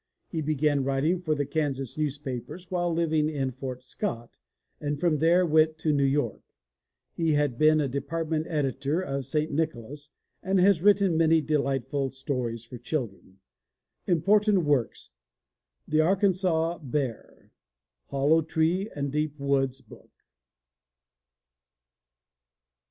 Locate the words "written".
10.81-11.17